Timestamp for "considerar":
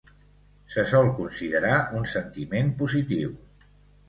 1.19-1.75